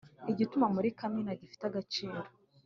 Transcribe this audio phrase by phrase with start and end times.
[0.31, 2.19] igituba muri kamena gifite agaciro